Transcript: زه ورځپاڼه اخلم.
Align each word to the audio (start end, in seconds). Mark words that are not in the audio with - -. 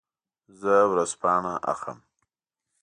زه 0.59 0.73
ورځپاڼه 0.91 1.53
اخلم. 1.71 1.99